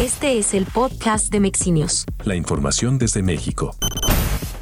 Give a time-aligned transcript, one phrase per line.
[0.00, 2.04] Este es el podcast de Mexinios.
[2.24, 3.76] La información desde México.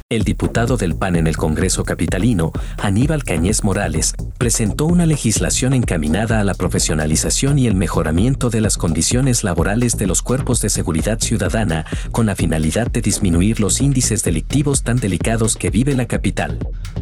[0.07, 6.39] El diputado del PAN en el Congreso Capitalino, Aníbal Cañez Morales, presentó una legislación encaminada
[6.39, 11.19] a la profesionalización y el mejoramiento de las condiciones laborales de los cuerpos de seguridad
[11.19, 16.59] ciudadana, con la finalidad de disminuir los índices delictivos tan delicados que vive la capital.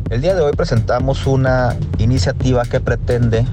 [0.09, 3.45] El día de hoy presentamos una iniciativa que pretende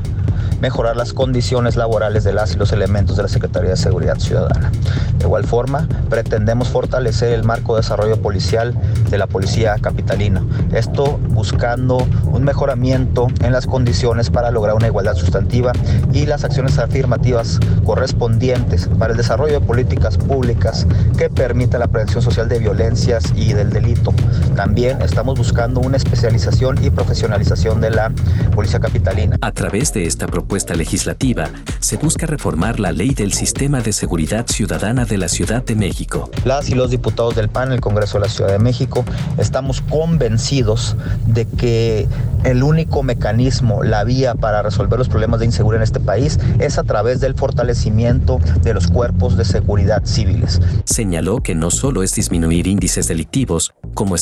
[0.60, 4.70] mejorar las condiciones laborales de las y los elementos de la Secretaría de Seguridad Ciudadana.
[5.18, 8.74] De igual forma, pretendemos fortalecer el marco de desarrollo policial
[9.10, 10.42] de la Policía Capitalina.
[10.72, 15.72] Esto buscando un mejoramiento en las condiciones para lograr una igualdad sustantiva
[16.12, 22.22] y las acciones afirmativas correspondientes para el desarrollo de políticas públicas que permita la prevención
[22.22, 24.12] social de violencias y del delito.
[24.58, 28.10] También estamos buscando una especialización y profesionalización de la
[28.56, 29.36] Policía Capitalina.
[29.40, 34.48] A través de esta propuesta legislativa, se busca reformar la ley del sistema de seguridad
[34.48, 36.28] ciudadana de la Ciudad de México.
[36.44, 39.04] Las y los diputados del PAN, el Congreso de la Ciudad de México,
[39.38, 40.96] estamos convencidos
[41.28, 42.08] de que
[42.42, 46.78] el único mecanismo, la vía para resolver los problemas de inseguridad en este país es
[46.78, 50.60] a través del fortalecimiento de los cuerpos de seguridad civiles.
[50.84, 54.16] Señaló que no solo es disminuir índices delictivos, como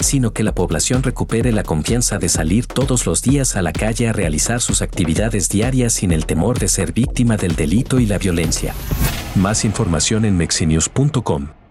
[0.00, 4.08] sino que la población recupere la confianza de salir todos los días a la calle
[4.08, 8.18] a realizar sus actividades diarias sin el temor de ser víctima del delito y la
[8.18, 8.74] violencia.
[9.34, 11.65] Más información en mexinews.com.